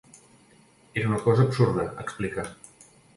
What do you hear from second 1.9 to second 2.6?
explica.